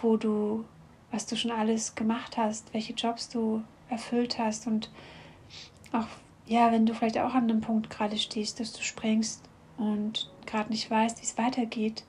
wo 0.00 0.16
du, 0.16 0.64
was 1.10 1.26
du 1.26 1.36
schon 1.36 1.50
alles 1.50 1.94
gemacht 1.94 2.36
hast, 2.36 2.72
welche 2.72 2.94
Jobs 2.94 3.28
du 3.28 3.62
erfüllt 3.88 4.38
hast 4.38 4.66
und 4.66 4.90
auch, 5.92 6.06
ja, 6.46 6.72
wenn 6.72 6.86
du 6.86 6.94
vielleicht 6.94 7.18
auch 7.18 7.34
an 7.34 7.44
einem 7.44 7.60
Punkt 7.60 7.90
gerade 7.90 8.18
stehst, 8.18 8.60
dass 8.60 8.72
du 8.72 8.82
springst 8.82 9.42
und 9.76 10.30
gerade 10.46 10.70
nicht 10.70 10.90
weißt, 10.90 11.20
wie 11.20 11.24
es 11.24 11.38
weitergeht, 11.38 12.04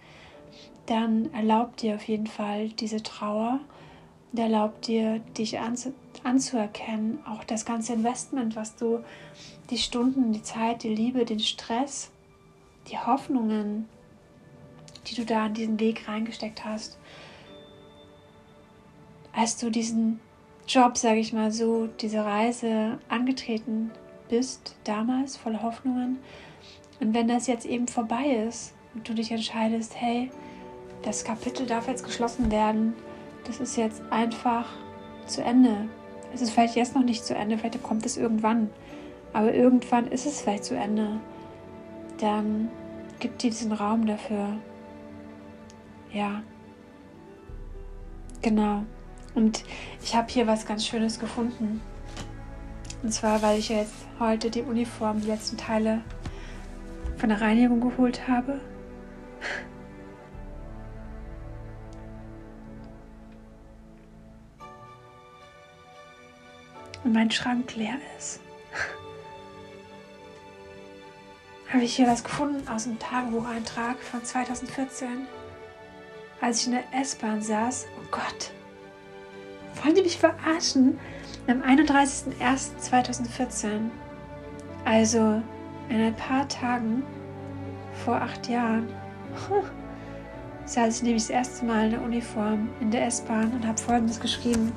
dann 0.85 1.33
erlaubt 1.33 1.81
dir 1.81 1.95
auf 1.95 2.03
jeden 2.03 2.27
Fall 2.27 2.69
diese 2.69 3.03
Trauer. 3.03 3.59
Und 4.31 4.39
erlaubt 4.39 4.88
dir, 4.88 5.19
dich 5.38 5.59
anzu 5.59 5.93
anzuerkennen, 6.23 7.19
auch 7.25 7.43
das 7.43 7.65
ganze 7.65 7.93
Investment, 7.93 8.55
was 8.55 8.75
du, 8.75 9.03
die 9.69 9.77
Stunden, 9.77 10.31
die 10.31 10.43
Zeit, 10.43 10.83
die 10.83 10.93
Liebe, 10.93 11.25
den 11.25 11.39
Stress, 11.39 12.11
die 12.89 12.97
Hoffnungen, 12.97 13.89
die 15.07 15.15
du 15.15 15.25
da 15.25 15.47
in 15.47 15.53
diesen 15.53 15.79
Weg 15.79 16.07
reingesteckt 16.07 16.63
hast, 16.63 16.97
als 19.33 19.57
du 19.57 19.69
diesen 19.69 20.19
Job, 20.67 20.97
sage 20.97 21.19
ich 21.19 21.33
mal 21.33 21.51
so, 21.51 21.88
diese 21.88 22.23
Reise 22.23 23.00
angetreten 23.09 23.91
bist, 24.29 24.75
damals 24.83 25.38
voller 25.38 25.63
Hoffnungen. 25.63 26.19
Und 27.00 27.13
wenn 27.13 27.27
das 27.27 27.47
jetzt 27.47 27.65
eben 27.65 27.88
vorbei 27.88 28.45
ist 28.47 28.73
und 28.93 29.07
du 29.09 29.13
dich 29.13 29.31
entscheidest, 29.31 30.00
hey, 30.00 30.29
das 31.03 31.24
Kapitel 31.24 31.65
darf 31.65 31.88
jetzt 31.88 32.03
geschlossen 32.03 32.51
werden. 32.51 32.93
Das 33.46 33.60
ist 33.60 33.75
jetzt 33.75 34.01
einfach 34.12 34.67
zu 35.25 35.43
Ende. 35.43 35.89
Es 36.34 36.41
ist 36.41 36.51
vielleicht 36.51 36.75
jetzt 36.75 36.96
noch 36.96 37.03
nicht 37.03 37.25
zu 37.25 37.36
Ende, 37.36 37.58
vielleicht 37.58 37.81
kommt 37.84 38.05
es 38.05 38.17
irgendwann. 38.17 38.70
Aber 39.34 39.53
irgendwann 39.53 40.08
ist 40.08 40.25
es 40.25 40.41
vielleicht 40.41 40.65
zu 40.65 40.75
Ende. 40.75 41.20
Dann 42.20 42.70
gibt 43.20 43.43
dir 43.43 43.50
diesen 43.50 43.72
Raum 43.72 44.05
dafür. 44.05 44.58
Ja. 46.12 46.43
Genau. 48.41 48.84
Und 49.34 49.63
ich 50.03 50.15
habe 50.15 50.27
hier 50.29 50.48
was 50.48 50.65
ganz 50.65 50.86
Schönes 50.86 51.20
gefunden. 51.20 51.81
Und 53.03 53.12
zwar, 53.12 53.41
weil 53.41 53.58
ich 53.60 53.70
jetzt 53.70 53.93
heute 54.20 54.51
die 54.51 54.62
Uniform, 54.62 55.22
die 55.22 55.27
letzten 55.27 55.58
Teile 55.58 56.01
von 57.17 57.29
der 57.29 57.41
Reinigung 57.41 57.81
geholt 57.81 58.27
habe. 58.27 58.60
Und 67.03 67.13
mein 67.13 67.31
Schrank 67.31 67.75
leer 67.75 67.98
ist, 68.17 68.39
habe 71.72 71.84
ich 71.84 71.96
hier 71.96 72.08
was 72.08 72.24
gefunden 72.24 72.67
aus 72.67 72.84
dem 72.84 73.00
Tagebucheintrag 73.00 73.98
von 74.00 74.24
2014, 74.24 75.25
als 76.41 76.62
ich 76.62 76.67
in 76.67 76.74
der 76.74 76.84
S-Bahn 77.00 77.41
saß. 77.41 77.88
Oh 77.98 78.03
Gott, 78.12 78.51
wollen 79.81 79.96
die 79.96 80.03
mich 80.03 80.17
verarschen? 80.17 81.00
Am 81.48 81.62
31.01.2014, 81.62 83.89
also 84.86 85.41
in 85.89 86.01
ein 86.01 86.15
paar 86.15 86.48
Tagen 86.48 87.01
vor 88.05 88.13
acht 88.15 88.48
Jahren, 88.48 88.88
saß 90.65 90.98
ich 90.98 91.03
nämlich 91.03 91.24
das 91.24 91.31
erste 91.31 91.65
Mal 91.65 91.86
in 91.86 91.91
der 91.91 92.01
Uniform 92.01 92.70
in 92.79 92.91
der 92.91 93.08
S-Bahn 93.08 93.51
und 93.53 93.65
habe 93.65 93.81
Folgendes 93.81 94.20
geschrieben. 94.20 94.72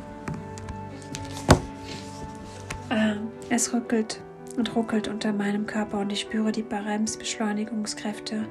Es 3.54 3.72
rückelt 3.72 4.20
und 4.56 4.74
ruckelt 4.74 5.06
unter 5.06 5.32
meinem 5.32 5.64
Körper 5.64 6.00
und 6.00 6.10
ich 6.10 6.22
spüre 6.22 6.50
die 6.50 6.64
Bremsbeschleunigungskräfte. 6.64 8.48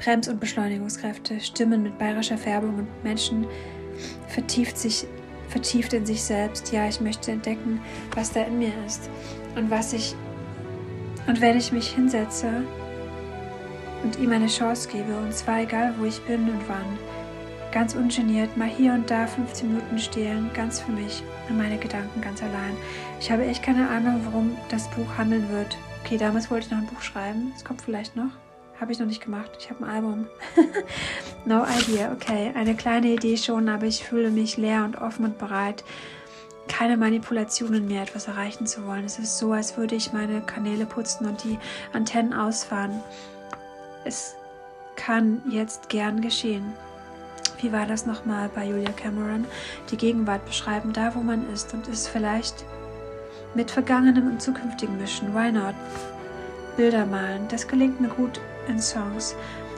Brems- 0.00 0.28
und 0.28 0.40
Beschleunigungskräfte, 0.40 1.38
Stimmen 1.38 1.84
mit 1.84 1.96
bayerischer 1.96 2.38
Färbung 2.38 2.74
und 2.74 3.04
Menschen 3.04 3.46
vertieft 4.26 4.76
sich 4.76 5.06
vertieft 5.48 5.92
in 5.92 6.04
sich 6.04 6.24
selbst. 6.24 6.72
Ja, 6.72 6.88
ich 6.88 7.00
möchte 7.00 7.30
entdecken, 7.30 7.80
was 8.16 8.32
da 8.32 8.42
in 8.42 8.58
mir 8.58 8.72
ist 8.84 9.08
und 9.54 9.70
was 9.70 9.92
ich 9.92 10.16
und 11.28 11.40
wenn 11.40 11.56
ich 11.56 11.70
mich 11.70 11.94
hinsetze 11.94 12.64
und 14.02 14.18
ihm 14.18 14.32
eine 14.32 14.48
Chance 14.48 14.88
gebe 14.88 15.16
und 15.16 15.32
zwar 15.32 15.60
egal, 15.60 15.94
wo 16.00 16.04
ich 16.04 16.20
bin 16.22 16.50
und 16.50 16.68
wann, 16.68 16.98
ganz 17.76 17.94
ungeniert, 17.94 18.56
mal 18.56 18.68
hier 18.68 18.94
und 18.94 19.10
da 19.10 19.26
15 19.26 19.68
Minuten 19.68 19.98
stehlen, 19.98 20.50
ganz 20.54 20.80
für 20.80 20.92
mich 20.92 21.22
und 21.50 21.58
meine 21.58 21.76
Gedanken 21.76 22.22
ganz 22.22 22.42
allein. 22.42 22.74
Ich 23.20 23.30
habe 23.30 23.44
echt 23.44 23.62
keine 23.62 23.90
Ahnung, 23.90 24.22
worum 24.24 24.56
das 24.70 24.88
Buch 24.92 25.18
handeln 25.18 25.46
wird. 25.50 25.76
Okay, 26.02 26.16
damals 26.16 26.50
wollte 26.50 26.64
ich 26.64 26.72
noch 26.72 26.78
ein 26.78 26.86
Buch 26.86 27.02
schreiben. 27.02 27.52
Es 27.54 27.66
kommt 27.66 27.82
vielleicht 27.82 28.16
noch. 28.16 28.30
Habe 28.80 28.92
ich 28.92 28.98
noch 28.98 29.04
nicht 29.04 29.22
gemacht. 29.22 29.50
Ich 29.60 29.68
habe 29.68 29.84
ein 29.84 29.90
Album. 29.90 30.26
no 31.44 31.66
idea. 31.66 32.12
Okay, 32.12 32.50
eine 32.54 32.74
kleine 32.74 33.08
Idee 33.08 33.36
schon, 33.36 33.68
aber 33.68 33.84
ich 33.84 34.02
fühle 34.04 34.30
mich 34.30 34.56
leer 34.56 34.82
und 34.82 34.96
offen 34.96 35.26
und 35.26 35.36
bereit, 35.36 35.84
keine 36.68 36.96
Manipulationen 36.96 37.86
mehr 37.88 38.04
etwas 38.04 38.26
erreichen 38.26 38.66
zu 38.66 38.86
wollen. 38.86 39.04
Es 39.04 39.18
ist 39.18 39.36
so, 39.36 39.52
als 39.52 39.76
würde 39.76 39.96
ich 39.96 40.14
meine 40.14 40.40
Kanäle 40.40 40.86
putzen 40.86 41.26
und 41.26 41.44
die 41.44 41.58
Antennen 41.92 42.32
ausfahren. 42.32 43.02
Es 44.06 44.34
kann 44.96 45.42
jetzt 45.50 45.90
gern 45.90 46.22
geschehen. 46.22 46.72
Wie 47.60 47.72
war 47.72 47.86
das 47.86 48.04
nochmal 48.04 48.50
bei 48.54 48.66
Julia 48.66 48.92
Cameron? 48.92 49.46
Die 49.90 49.96
Gegenwart 49.96 50.44
beschreiben, 50.44 50.92
da 50.92 51.14
wo 51.14 51.20
man 51.20 51.50
ist 51.52 51.72
und 51.72 51.88
ist 51.88 52.08
vielleicht 52.08 52.64
mit 53.54 53.70
vergangenem 53.70 54.28
und 54.28 54.42
zukünftigem 54.42 54.98
mischen. 54.98 55.34
Why 55.34 55.50
not? 55.50 55.74
Bilder 56.76 57.06
malen, 57.06 57.48
das 57.48 57.66
gelingt 57.66 58.00
mir 58.00 58.08
gut 58.08 58.40
in 58.68 58.78
Songs. 58.78 59.34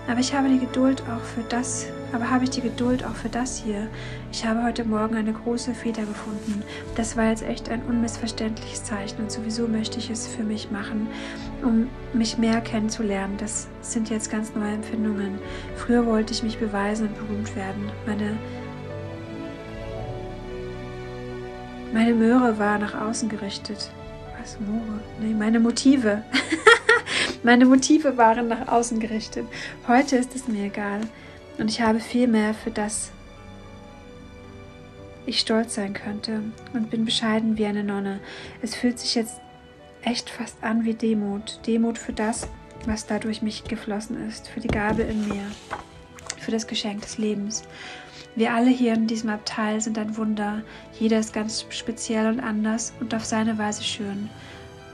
Aber 0.09 0.19
ich 0.19 0.35
habe 0.35 0.49
die 0.49 0.59
Geduld 0.59 1.03
auch 1.03 1.23
für 1.23 1.43
das, 1.49 1.87
aber 2.13 2.31
habe 2.31 2.45
ich 2.45 2.51
die 2.51 2.61
Geduld 2.61 3.05
auch 3.05 3.15
für 3.15 3.29
das 3.29 3.59
hier? 3.59 3.89
Ich 4.33 4.47
habe 4.47 4.63
heute 4.63 4.85
Morgen 4.85 5.17
eine 5.17 5.33
große 5.33 5.75
Feder 5.75 6.03
gefunden. 6.03 6.63
Das 6.95 7.17
war 7.17 7.29
jetzt 7.29 7.43
echt 7.43 7.69
ein 7.69 7.83
unmissverständliches 7.83 8.85
Zeichen 8.85 9.19
und 9.21 9.31
sowieso 9.31 9.69
möchte 9.69 9.99
ich 9.99 10.11
es 10.11 10.27
für 10.27 10.43
mich 10.43 10.71
machen, 10.71 11.09
um 11.63 11.89
mich 12.13 12.39
mehr 12.39 12.61
kennenzulernen. 12.61 13.37
Das 13.39 13.69
sind 13.83 14.11
jetzt 14.11 14.31
ganz 14.31 14.55
neue 14.55 14.73
Empfindungen. 14.73 15.39
Früher 15.77 16.07
wollte 16.07 16.33
ich 16.33 16.43
mich 16.43 16.59
beweisen 16.59 17.09
und 17.09 17.19
berühmt 17.19 17.55
werden. 17.57 17.91
Meine 18.07 18.37
Meine 21.93 22.13
Möhre 22.13 22.59
war 22.59 22.79
nach 22.79 23.01
außen 23.01 23.31
gerichtet. 23.31 23.91
Was, 24.39 24.61
Möhre? 24.61 25.01
Nee, 25.21 25.35
meine 25.35 25.59
Motive. 25.59 26.23
meine 27.43 27.65
Motive 27.65 28.19
waren 28.19 28.49
nach 28.49 28.69
außen 28.69 29.01
gerichtet. 29.01 29.47
Heute 29.87 30.17
ist 30.17 30.37
es 30.37 30.49
mir 30.49 30.65
egal. 30.65 31.01
Und 31.59 31.71
ich 31.71 31.81
habe 31.81 32.01
viel 32.01 32.29
mehr 32.29 32.55
für 32.55 32.71
das 32.71 33.13
ich 35.29 35.41
stolz 35.41 35.75
sein 35.75 35.93
könnte 35.93 36.41
und 36.73 36.91
bin 36.91 37.05
bescheiden 37.05 37.59
wie 37.59 37.67
eine 37.67 37.85
Nonne. 37.85 38.21
Es 38.63 38.75
fühlt 38.75 38.99
sich 38.99 39.15
jetzt 39.15 39.41
echt 40.03 40.31
fast 40.31 40.63
an 40.63 40.85
wie 40.87 40.95
Demut. 40.95 41.61
Demut 41.67 41.99
für 41.99 42.15
das, 42.15 42.49
was 42.87 43.07
da 43.07 43.19
durch 43.19 43.43
mich 43.43 43.65
geflossen 43.65 44.27
ist, 44.27 44.49
für 44.49 44.61
die 44.61 44.69
Gabe 44.69 45.03
in 45.03 45.29
mir, 45.29 45.45
für 46.39 46.51
das 46.51 46.67
Geschenk 46.67 47.03
des 47.03 47.19
Lebens. 47.19 47.65
Wir 48.37 48.55
alle 48.55 48.71
hier 48.71 48.95
in 48.95 49.07
diesem 49.07 49.29
Abteil 49.29 49.81
sind 49.83 49.99
ein 49.99 50.17
Wunder. 50.17 50.63
Jeder 50.99 51.19
ist 51.19 51.35
ganz 51.35 51.67
speziell 51.69 52.27
und 52.27 52.41
anders 52.41 52.95
und 53.01 53.15
auf 53.15 53.25
seine 53.25 53.59
Weise 53.59 53.85
schön. 53.85 54.31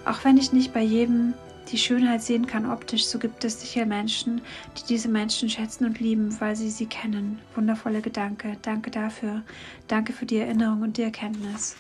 Auch 0.04 0.25
wenn 0.25 0.37
ich 0.37 0.52
nicht 0.52 0.75
bei 0.75 0.83
jedem 0.83 1.35
die 1.71 1.78
Schönheit 1.78 2.23
sehen 2.23 2.47
kann 2.47 2.71
optisch, 2.71 3.06
so 3.06 3.18
gibt 3.18 3.44
es 3.44 3.61
sicher 3.61 3.87
Menschen, 3.87 4.42
die 4.76 4.85
diese 4.85 5.09
Menschen 5.09 5.49
schätzen 5.49 5.87
und 5.87 6.00
lieben, 6.00 6.38
weil 6.40 6.56
sie 6.56 6.71
sie 6.71 6.87
kennen. 6.87 7.40
Wundervolle 7.54 8.02
Gedanke. 8.02 8.56
Danke 8.62 8.90
dafür. 8.90 9.42
Danke 9.88 10.12
für 10.12 10.26
die 10.26 10.38
Erinnerung 10.38 10.83
und 10.83 10.97
die 10.97 11.02
Erkenntnis. 11.02 11.76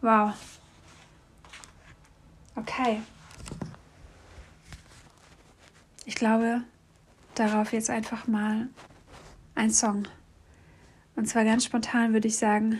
Wow. 0.00 0.32
Okay. 2.54 3.02
Ich 6.04 6.14
glaube, 6.14 6.62
darauf 7.34 7.72
jetzt 7.72 7.90
einfach 7.90 8.26
mal 8.26 8.68
ein 9.54 9.70
Song. 9.70 10.08
Und 11.14 11.26
zwar 11.28 11.44
ganz 11.44 11.64
spontan 11.64 12.12
würde 12.12 12.28
ich 12.28 12.36
sagen, 12.36 12.78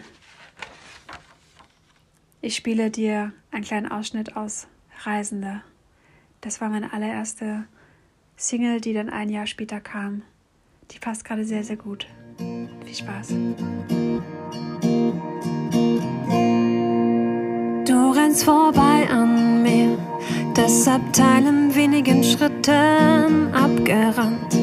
ich 2.40 2.54
spiele 2.54 2.90
dir 2.90 3.32
einen 3.50 3.64
kleinen 3.64 3.90
Ausschnitt 3.90 4.36
aus 4.36 4.68
Reisende. 5.06 5.62
Das 6.40 6.60
war 6.60 6.68
meine 6.68 6.92
allererste 6.92 7.64
Single, 8.36 8.80
die 8.80 8.92
dann 8.92 9.08
ein 9.08 9.28
Jahr 9.30 9.46
später 9.46 9.80
kam. 9.80 10.22
Die 10.90 10.98
passt 10.98 11.24
gerade 11.24 11.44
sehr, 11.44 11.62
sehr 11.62 11.76
gut. 11.76 12.06
Viel 12.84 12.94
Spaß. 12.94 13.28
Du 17.84 18.10
rennst 18.10 18.44
vorbei 18.44 19.08
an 19.08 19.62
mir, 19.62 19.96
das 20.54 20.86
Abteil 20.88 21.46
in 21.46 21.74
wenigen 21.74 22.22
Schritten 22.24 23.54
abgerannt. 23.54 24.54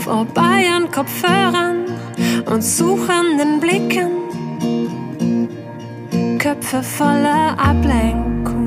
Vorbei 0.00 0.66
an 0.70 0.90
Kopfhörern 0.90 1.86
und 2.46 2.62
suchenden 2.62 3.60
Blicken. 3.60 4.10
Köpfe 6.38 6.82
voller 6.82 7.58
Ablenkung. 7.58 8.59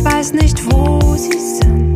Ich 0.00 0.06
weiß 0.06 0.32
nicht, 0.32 0.64
wo 0.72 1.14
sie 1.14 1.38
sind. 1.38 1.89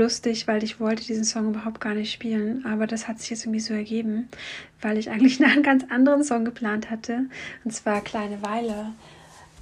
Lustig, 0.00 0.48
weil 0.48 0.64
ich 0.64 0.80
wollte 0.80 1.04
diesen 1.04 1.24
Song 1.24 1.50
überhaupt 1.50 1.80
gar 1.80 1.94
nicht 1.94 2.12
spielen, 2.12 2.64
aber 2.64 2.86
das 2.86 3.06
hat 3.06 3.20
sich 3.20 3.30
jetzt 3.30 3.44
irgendwie 3.44 3.60
so 3.60 3.74
ergeben, 3.74 4.28
weil 4.80 4.98
ich 4.98 5.10
eigentlich 5.10 5.42
einen 5.44 5.62
ganz 5.62 5.84
anderen 5.90 6.24
Song 6.24 6.44
geplant 6.44 6.90
hatte, 6.90 7.26
und 7.64 7.70
zwar 7.70 8.00
Kleine 8.00 8.42
Weile, 8.42 8.92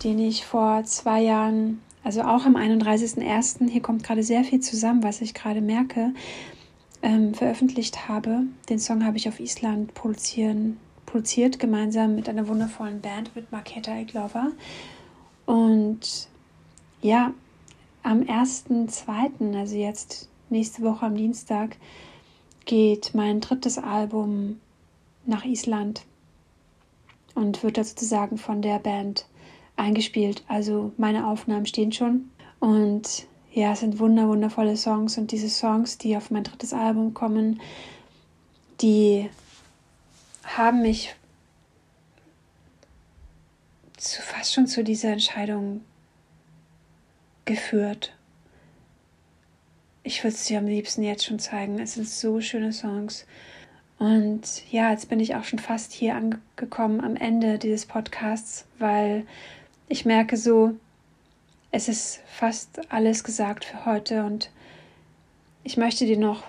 den 0.05 0.19
ich 0.19 0.45
vor 0.45 0.85
zwei 0.85 1.21
Jahren, 1.21 1.81
also 2.05 2.23
auch 2.23 2.47
am 2.47 2.57
31.01., 2.57 3.69
hier 3.69 3.83
kommt 3.83 4.05
gerade 4.05 4.23
sehr 4.23 4.45
viel 4.45 4.61
zusammen, 4.61 5.03
was 5.03 5.21
ich 5.21 5.35
gerade 5.35 5.61
merke, 5.61 6.15
ähm, 7.03 7.35
veröffentlicht 7.35 8.09
habe. 8.09 8.43
Den 8.69 8.79
Song 8.79 9.05
habe 9.05 9.17
ich 9.17 9.29
auf 9.29 9.41
Island 9.41 9.95
produzieren, 9.95 10.79
produziert, 11.05 11.59
gemeinsam 11.59 12.15
mit 12.15 12.29
einer 12.29 12.49
wundervollen 12.49 13.01
Band, 13.01 13.35
mit 13.35 13.51
Marketa 13.51 13.97
Eglover. 13.97 14.53
Und 15.47 16.29
ja, 17.01 17.33
am 18.09 18.23
1.2., 18.23 19.55
also 19.59 19.77
jetzt 19.77 20.31
nächste 20.49 20.83
Woche 20.83 21.05
am 21.05 21.15
Dienstag, 21.15 21.77
geht 22.65 23.15
mein 23.15 23.41
drittes 23.41 23.77
Album 23.77 24.59
nach 25.27 25.45
Island 25.45 26.07
und 27.35 27.63
wird 27.63 27.77
da 27.77 27.85
sozusagen 27.85 28.39
von 28.39 28.63
der 28.63 28.79
Band 28.79 29.27
eingespielt. 29.77 30.43
Also 30.49 30.91
meine 30.97 31.27
Aufnahmen 31.27 31.67
stehen 31.67 31.93
schon 31.93 32.31
und 32.61 33.27
ja, 33.53 33.73
es 33.73 33.81
sind 33.81 33.99
wunder 33.99 34.27
wundervolle 34.27 34.79
Songs 34.79 35.19
und 35.19 35.31
diese 35.31 35.51
Songs, 35.51 35.99
die 35.99 36.17
auf 36.17 36.31
mein 36.31 36.45
drittes 36.45 36.73
Album 36.73 37.13
kommen, 37.13 37.61
die 38.81 39.29
haben 40.45 40.81
mich 40.81 41.15
zu, 43.99 44.23
fast 44.23 44.55
schon 44.55 44.67
zu 44.67 44.83
dieser 44.83 45.13
Entscheidung 45.13 45.83
geführt. 47.49 48.15
Ich 50.05 50.23
würde 50.23 50.37
es 50.37 50.45
dir 50.45 50.59
am 50.59 50.67
liebsten 50.67 51.03
jetzt 51.03 51.25
schon 51.25 51.41
zeigen. 51.41 51.81
Es 51.81 51.95
sind 51.95 52.09
so 52.09 52.41
schöne 52.41 52.73
Songs. 52.73 53.27
Und 53.99 54.71
ja, 54.71 54.93
jetzt 54.93 55.09
bin 55.09 55.19
ich 55.19 55.35
auch 55.35 55.45
schon 55.45 55.59
fast 55.59 55.93
hier 55.93 56.15
angekommen 56.15 57.01
am 57.01 57.17
Ende 57.17 57.59
dieses 57.59 57.87
Podcasts, 57.87 58.67
weil 58.79 59.27
ich 59.89 60.05
merke 60.05 60.37
so, 60.37 60.75
es 61.73 61.89
ist 61.89 62.21
fast 62.27 62.93
alles 62.93 63.25
gesagt 63.25 63.65
für 63.65 63.85
heute 63.85 64.25
und 64.25 64.51
ich 65.65 65.77
möchte 65.77 66.07
dir 66.07 66.19
noch 66.19 66.45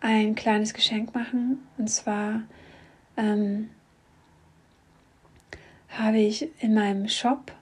ein 0.00 0.34
kleines 0.34 0.74
Geschenk 0.74 1.14
machen. 1.14 1.66
Und 1.78 1.88
zwar 1.88 2.42
ähm, 3.16 3.70
habe 5.88 6.18
ich 6.18 6.48
in 6.62 6.74
meinem 6.74 7.08
Shop 7.08 7.52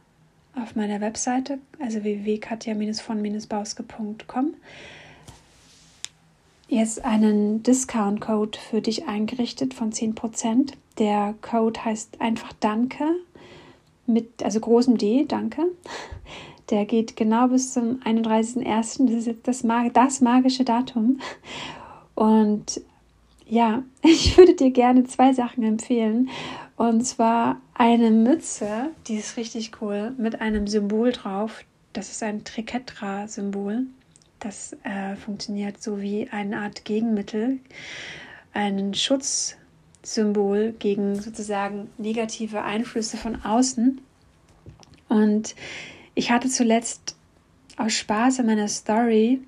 auf 0.61 0.77
meiner 0.77 1.01
Webseite, 1.01 1.59
also 1.81 2.03
www.katja-von-bauske.com, 2.03 4.55
jetzt 6.69 7.03
einen 7.05 7.63
Discount-Code 7.63 8.59
für 8.59 8.81
dich 8.81 9.07
eingerichtet 9.07 9.75
von 9.75 9.93
10%. 9.93 10.73
Der 10.99 11.35
Code 11.41 11.85
heißt 11.85 12.21
einfach 12.21 12.53
Danke, 12.61 13.05
mit, 14.07 14.43
also 14.43 14.61
großem 14.61 14.99
D, 14.99 15.25
Danke. 15.27 15.65
Der 16.71 16.85
geht 16.87 17.17
genau 17.17 17.49
bis 17.49 17.73
zum 17.73 18.01
31.01. 18.01 19.07
Das 19.07 19.15
ist 19.15 19.27
jetzt 19.27 19.49
das, 19.49 19.65
das 19.93 20.21
magische 20.21 20.65
Datum. 20.65 21.21
Und 22.15 22.81
ja, 23.47 23.83
ich 24.03 24.39
würde 24.39 24.55
dir 24.55 24.71
gerne 24.71 25.03
zwei 25.05 25.33
Sachen 25.33 25.65
empfehlen. 25.65 26.31
Und 26.83 27.05
zwar 27.05 27.61
eine 27.75 28.11
Mütze, 28.11 28.91
die 29.07 29.15
ist 29.15 29.37
richtig 29.37 29.81
cool, 29.81 30.13
mit 30.19 30.41
einem 30.41 30.67
Symbol 30.67 31.13
drauf. 31.13 31.63
Das 31.93 32.11
ist 32.11 32.25
ein 32.25 32.43
Triketra-Symbol. 32.43 33.87
Das 34.41 34.77
äh, 34.83 35.15
funktioniert 35.15 35.81
so 35.81 36.01
wie 36.01 36.29
eine 36.31 36.59
Art 36.59 36.85
Gegenmittel, 36.85 37.61
ein 38.53 38.95
Schutzsymbol 38.95 40.75
gegen 40.81 41.15
sozusagen 41.21 41.89
negative 41.99 42.65
Einflüsse 42.65 43.17
von 43.17 43.45
außen. 43.45 44.01
Und 45.09 45.55
ich 46.17 46.33
hatte 46.33 46.49
zuletzt 46.49 47.15
aus 47.77 47.93
Spaß 47.93 48.41
in 48.41 48.47
meiner 48.47 48.67
Story, 48.67 49.41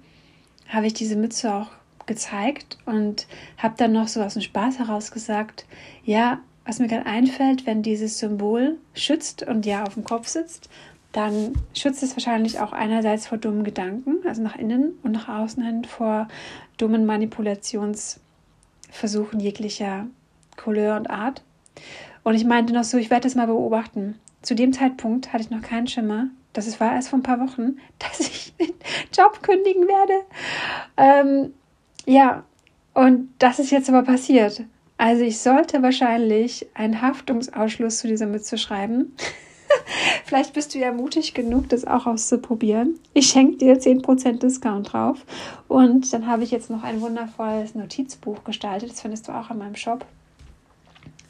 habe 0.68 0.87
ich 0.87 0.94
diese 0.94 1.16
Mütze 1.16 1.53
auch 1.53 1.73
gezeigt 2.07 2.79
und 2.87 3.27
habe 3.59 3.75
dann 3.77 3.90
noch 3.90 4.07
so 4.07 4.23
aus 4.23 4.35
dem 4.35 4.42
Spaß 4.42 4.79
heraus 4.79 5.11
gesagt, 5.11 5.66
ja, 6.05 6.38
was 6.64 6.79
mir 6.79 6.88
gerade 6.88 7.05
einfällt, 7.07 7.66
wenn 7.66 7.83
dieses 7.83 8.18
Symbol 8.18 8.79
schützt 8.94 9.42
und 9.42 9.66
ja 9.66 9.83
auf 9.85 9.94
dem 9.94 10.05
Kopf 10.05 10.29
sitzt, 10.29 10.68
dann 11.12 11.53
schützt 11.74 12.03
es 12.03 12.16
wahrscheinlich 12.16 12.61
auch 12.61 12.72
einerseits 12.72 13.27
vor 13.29 13.38
dummen 13.38 13.64
Gedanken, 13.64 14.27
also 14.27 14.42
nach 14.42 14.57
innen 14.57 14.98
und 15.03 15.12
nach 15.12 15.29
außen 15.29 15.62
hin 15.62 15.85
vor 15.85 16.27
dummen 16.77 17.07
Manipulationsversuchen 17.07 19.38
jeglicher 19.38 20.09
Couleur 20.57 20.96
und 20.96 21.09
Art. 21.11 21.44
Und 22.24 22.35
ich 22.35 22.44
meinte 22.44 22.72
noch 22.72 22.83
so, 22.85 22.98
ich 22.98 23.11
werde 23.11 23.24
das 23.24 23.37
mal 23.37 23.46
beobachten. 23.46 24.18
Zu 24.42 24.55
dem 24.55 24.72
Zeitpunkt 24.72 25.33
hatte 25.33 25.44
ich 25.44 25.50
noch 25.50 25.62
keinen 25.62 25.87
Schimmer. 25.87 26.29
Das 26.53 26.81
war 26.81 26.94
erst 26.94 27.11
vor 27.11 27.18
ein 27.18 27.22
paar 27.22 27.40
Wochen, 27.40 27.79
dass 27.98 28.20
ich 28.20 28.55
den 28.57 28.72
Job 29.16 29.42
kündigen 29.42 29.87
werde. 29.87 30.24
Ähm, 30.96 31.53
ja, 32.07 32.44
und 32.92 33.33
das 33.38 33.59
ist 33.59 33.70
jetzt 33.70 33.88
aber 33.88 34.03
passiert. 34.03 34.62
Also 34.96 35.24
ich 35.24 35.40
sollte 35.40 35.83
wahrscheinlich 35.83 36.66
einen 36.74 37.02
Haftungsausschluss 37.02 37.98
zu 37.98 38.09
dieser 38.09 38.26
Mütze 38.26 38.59
schreiben. 38.59 39.16
Vielleicht 40.24 40.54
bist 40.54 40.74
du 40.74 40.78
ja 40.78 40.92
mutig 40.92 41.35
genug, 41.35 41.68
das 41.68 41.85
auch 41.85 42.07
auszuprobieren. 42.07 42.98
Ich 43.12 43.26
schenke 43.26 43.59
dir 43.59 43.78
10% 43.78 44.38
Discount 44.38 44.92
drauf. 44.92 45.24
Und 45.68 46.12
dann 46.12 46.26
habe 46.26 46.44
ich 46.44 46.50
jetzt 46.50 46.70
noch 46.70 46.83
ein 46.83 47.00
wundervolles 47.00 47.74
Notizbuch 47.74 48.44
gestaltet. 48.44 48.90
Das 48.90 49.00
findest 49.00 49.28
du 49.28 49.33
auch 49.33 49.50
in 49.50 49.59
meinem 49.59 49.76
Shop 49.76 50.07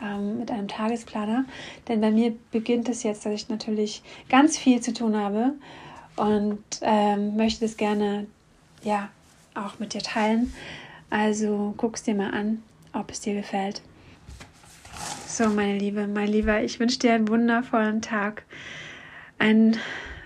ähm, 0.03 0.39
mit 0.39 0.51
einem 0.51 0.69
Tagesplaner. 0.69 1.45
Denn 1.89 2.01
bei 2.01 2.11
mir 2.11 2.35
beginnt 2.51 2.89
es 2.89 3.03
jetzt, 3.03 3.25
dass 3.25 3.33
ich 3.33 3.49
natürlich 3.49 4.03
ganz 4.29 4.59
viel 4.59 4.81
zu 4.81 4.93
tun 4.93 5.17
habe 5.17 5.55
und 6.17 6.63
ähm, 6.83 7.37
möchte 7.37 7.65
das 7.65 7.77
gerne 7.77 8.27
ja 8.83 9.09
auch 9.55 9.79
mit 9.79 9.95
dir 9.95 10.03
teilen. 10.03 10.53
Also 11.11 11.75
guck 11.77 11.97
es 11.97 12.03
dir 12.03 12.15
mal 12.15 12.31
an, 12.33 12.63
ob 12.95 13.11
es 13.11 13.21
dir 13.21 13.35
gefällt. 13.35 13.83
So, 15.27 15.49
meine 15.49 15.79
Liebe, 15.79 16.07
mein 16.07 16.29
Lieber, 16.29 16.63
ich 16.63 16.79
wünsche 16.79 16.99
dir 16.99 17.15
einen 17.15 17.29
wundervollen 17.29 18.01
Tag, 18.01 18.45
ein, 19.39 19.77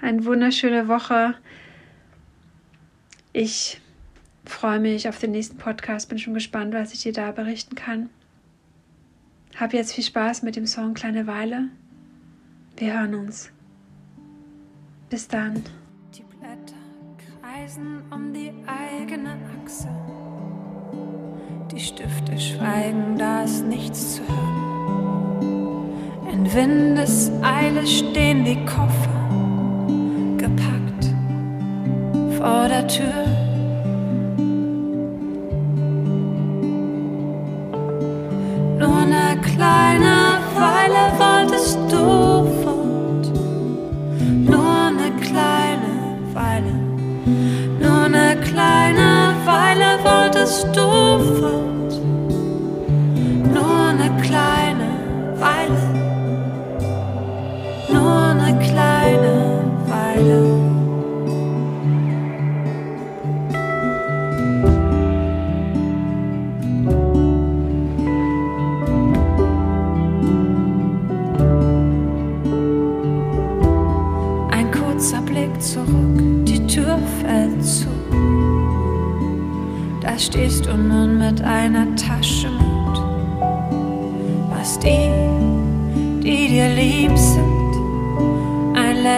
eine 0.02 0.24
wunderschöne 0.24 0.86
Woche. 0.86 1.34
Ich 3.32 3.80
freue 4.44 4.80
mich 4.80 5.08
auf 5.08 5.18
den 5.18 5.30
nächsten 5.30 5.56
Podcast, 5.56 6.08
bin 6.08 6.18
schon 6.18 6.34
gespannt, 6.34 6.74
was 6.74 6.92
ich 6.92 7.02
dir 7.02 7.12
da 7.12 7.32
berichten 7.32 7.74
kann. 7.74 8.10
Hab 9.56 9.72
jetzt 9.72 9.94
viel 9.94 10.04
Spaß 10.04 10.42
mit 10.42 10.56
dem 10.56 10.66
Song 10.66 10.94
Kleine 10.94 11.26
Weile. 11.26 11.68
Wir 12.76 12.94
hören 13.00 13.14
uns. 13.14 13.50
Bis 15.10 15.26
dann. 15.26 15.64
Die 16.14 16.22
Blätter 16.22 16.76
kreisen 17.40 18.02
um 18.10 18.32
die 18.32 18.52
eigene 18.66 19.36
Achse. 19.62 19.88
Die 21.78 21.84
Stifte 21.84 22.36
schweigen, 22.40 23.16
da 23.18 23.44
ist 23.44 23.64
nichts 23.64 24.16
zu 24.16 24.22
hören. 24.22 25.92
In 26.32 26.52
Windeseile 26.52 27.86
stehen 27.86 28.44
die 28.44 28.64
Koffer, 28.64 29.30
gepackt 30.38 31.14
vor 32.36 32.66
der 32.66 32.84
Tür. 32.88 33.37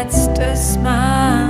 Letztes 0.00 0.78
Mal 0.78 1.49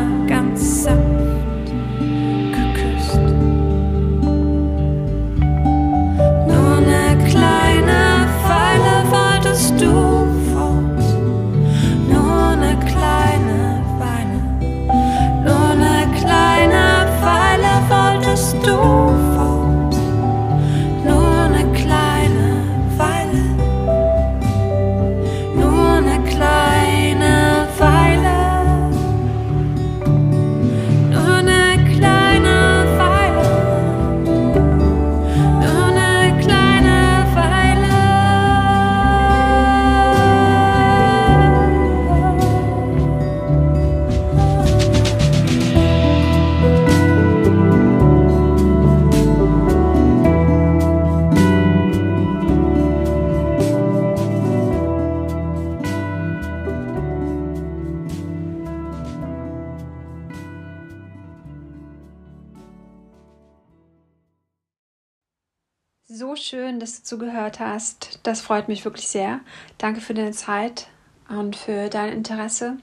Dass 66.80 66.96
du 66.96 67.02
zugehört 67.02 67.60
hast. 67.60 68.20
Das 68.22 68.40
freut 68.40 68.68
mich 68.68 68.86
wirklich 68.86 69.06
sehr. 69.06 69.40
Danke 69.76 70.00
für 70.00 70.14
deine 70.14 70.30
Zeit 70.30 70.88
und 71.28 71.54
für 71.54 71.90
dein 71.90 72.14
Interesse. 72.14 72.78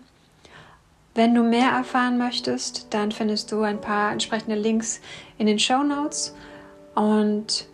Wenn 1.16 1.34
du 1.34 1.42
mehr 1.42 1.72
erfahren 1.72 2.20
möchtest, 2.20 2.94
dann 2.94 3.12
findest 3.12 3.52
du 3.52 3.64
ein 3.64 3.82
paar 3.82 4.12
entsprechende 4.12 4.56
Links 4.56 5.02
in 5.40 5.48
den 5.48 5.58
Show 5.58 5.82
Notes. 5.82 6.36
Und 6.94 7.68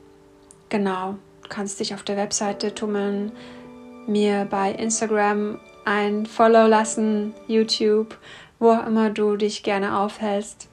genau, 0.70 1.18
du 1.42 1.50
kannst 1.50 1.82
dich 1.82 1.94
auf 1.94 2.04
der 2.04 2.16
Webseite 2.16 2.74
tummeln, 2.74 3.34
mir 4.08 4.48
bei 4.50 4.72
Instagram 4.72 5.60
ein 5.84 6.26
Follow 6.26 6.68
lassen, 6.68 7.34
YouTube, 7.50 8.18
wo 8.60 8.72
auch 8.72 8.88
immer 8.88 9.10
du 9.10 9.36
dich 9.36 9.62
gerne 9.62 10.00
aufhältst. 10.00 10.70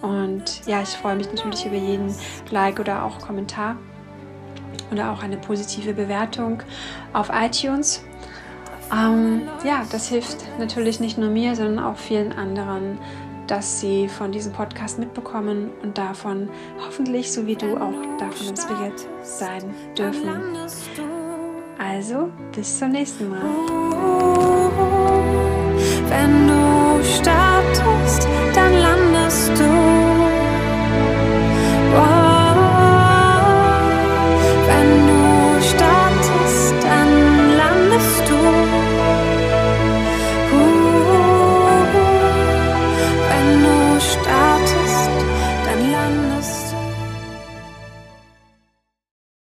Und 0.00 0.66
ja, 0.66 0.80
ich 0.80 0.88
freue 0.88 1.16
mich 1.16 1.30
natürlich 1.30 1.66
über 1.66 1.76
jeden 1.76 2.14
Like 2.50 2.80
oder 2.80 3.04
auch 3.04 3.18
Kommentar 3.18 3.76
oder 4.90 5.12
auch 5.12 5.22
eine 5.22 5.36
positive 5.36 5.92
Bewertung 5.92 6.62
auf 7.12 7.30
iTunes. 7.32 8.04
Ähm, 8.92 9.42
ja, 9.64 9.84
das 9.90 10.08
hilft 10.08 10.38
natürlich 10.58 11.00
nicht 11.00 11.18
nur 11.18 11.28
mir, 11.28 11.56
sondern 11.56 11.84
auch 11.84 11.96
vielen 11.96 12.32
anderen 12.32 12.98
dass 13.46 13.80
sie 13.80 14.08
von 14.08 14.32
diesem 14.32 14.52
Podcast 14.52 14.98
mitbekommen 14.98 15.70
und 15.82 15.96
davon 15.96 16.48
hoffentlich, 16.84 17.32
so 17.32 17.46
wie 17.46 17.56
du, 17.56 17.76
auch 17.76 17.94
davon 18.18 18.48
inspiriert 18.48 19.06
sein 19.22 19.62
dürfen. 19.96 20.28
Also, 21.78 22.30
bis 22.54 22.78
zum 22.78 22.90
nächsten 22.90 23.30
Mal. 23.30 23.42
Wenn 26.08 26.48
du 26.48 27.04
startest, 27.04 28.26
dann 28.54 28.72